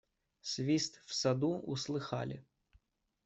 [0.41, 2.43] Свист в саду услыхали.